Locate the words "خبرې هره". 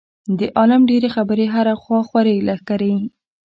1.15-1.73